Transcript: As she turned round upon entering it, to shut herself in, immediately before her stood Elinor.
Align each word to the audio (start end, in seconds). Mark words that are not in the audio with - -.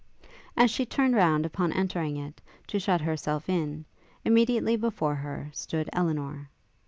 As 0.57 0.71
she 0.71 0.83
turned 0.83 1.15
round 1.15 1.45
upon 1.45 1.71
entering 1.73 2.17
it, 2.17 2.41
to 2.65 2.79
shut 2.79 3.01
herself 3.01 3.47
in, 3.47 3.85
immediately 4.25 4.75
before 4.75 5.13
her 5.13 5.51
stood 5.53 5.91
Elinor. 5.93 6.49